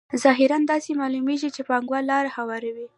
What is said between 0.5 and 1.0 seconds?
داسې